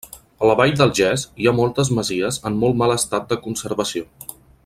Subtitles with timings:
[0.45, 4.09] A la vall del Ges hi ha moltes masies en molt mal estat de conservació.